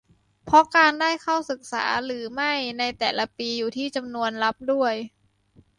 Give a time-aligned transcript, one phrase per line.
[0.45, 4.93] เพราะการได้เข้าศึกษาหรือไม่ในแต่ละปีอยู่ที่จำนวนรับด้วย